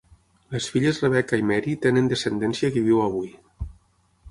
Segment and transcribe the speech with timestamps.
[0.53, 3.31] Les filles Rebecca i Mary tenen descendència que viu avui.